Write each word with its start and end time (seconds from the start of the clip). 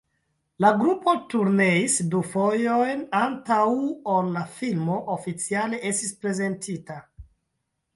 La 0.63 0.69
grupo 0.77 1.13
turneis 1.33 1.97
du 2.15 2.23
fojojn, 2.31 3.05
antaŭ 3.21 3.61
ol 4.17 4.35
la 4.41 4.47
filmo 4.59 5.01
oficiale 5.21 5.85
estis 5.95 6.21
prezentita. 6.27 7.03